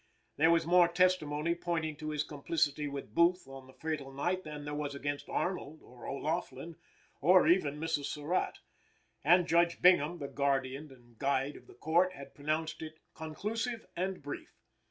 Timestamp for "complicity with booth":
2.23-3.47